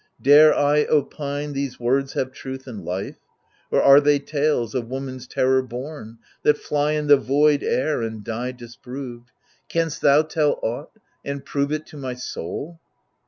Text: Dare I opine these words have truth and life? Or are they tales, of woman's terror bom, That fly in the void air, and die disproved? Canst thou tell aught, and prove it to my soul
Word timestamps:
Dare 0.19 0.51
I 0.51 0.85
opine 0.85 1.53
these 1.53 1.79
words 1.79 2.13
have 2.13 2.31
truth 2.31 2.65
and 2.65 2.83
life? 2.83 3.17
Or 3.69 3.83
are 3.83 4.01
they 4.01 4.17
tales, 4.17 4.73
of 4.73 4.87
woman's 4.89 5.27
terror 5.27 5.61
bom, 5.61 6.17
That 6.41 6.57
fly 6.57 6.93
in 6.93 7.05
the 7.05 7.17
void 7.17 7.61
air, 7.61 8.01
and 8.01 8.23
die 8.23 8.51
disproved? 8.53 9.29
Canst 9.69 10.01
thou 10.01 10.23
tell 10.23 10.59
aught, 10.63 10.89
and 11.23 11.45
prove 11.45 11.71
it 11.71 11.85
to 11.85 11.97
my 11.97 12.15
soul 12.15 12.79